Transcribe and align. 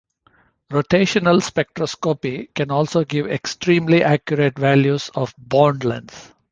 Rotational 0.71 1.43
spectroscopy 1.43 2.51
can 2.55 2.71
also 2.71 3.03
give 3.03 3.27
extremely 3.27 4.03
accurate 4.03 4.57
values 4.57 5.11
of 5.13 5.35
bond 5.37 5.83
lengths. 5.83 6.33